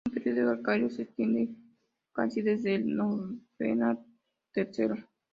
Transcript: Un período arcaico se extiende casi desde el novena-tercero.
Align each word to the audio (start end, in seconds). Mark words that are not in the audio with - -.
Un 0.09 0.13
período 0.23 0.49
arcaico 0.53 0.89
se 0.89 1.03
extiende 1.03 1.49
casi 2.15 2.41
desde 2.41 2.73
el 2.73 2.95
novena-tercero. 2.95 4.95